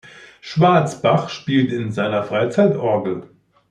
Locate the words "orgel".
2.75-3.29